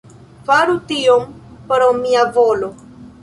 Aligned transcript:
Faru 0.45 0.77
tion 0.91 1.27
pro 1.71 1.91
mia 2.01 2.25
volo. 2.39 2.71